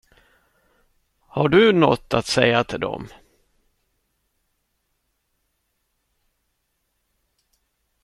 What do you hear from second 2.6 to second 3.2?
till dem?